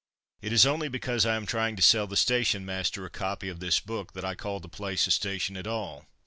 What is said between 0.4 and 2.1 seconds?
It is only because I am trying to sell